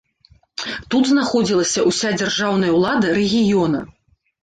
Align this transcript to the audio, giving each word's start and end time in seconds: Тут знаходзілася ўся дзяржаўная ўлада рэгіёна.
Тут 0.95 1.03
знаходзілася 1.11 1.85
ўся 1.91 2.09
дзяржаўная 2.19 2.75
ўлада 2.81 3.17
рэгіёна. 3.23 3.89